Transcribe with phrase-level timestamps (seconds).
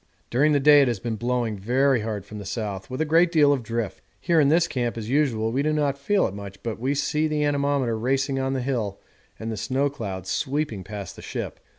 [0.31, 3.31] During the day it has been blowing very hard from the south, with a great
[3.31, 4.01] deal of drift.
[4.19, 7.27] Here in this camp as usual we do not feel it much, but we see
[7.27, 8.99] the anemometer racing on the hill
[9.37, 11.59] and the snow clouds sweeping past the ship.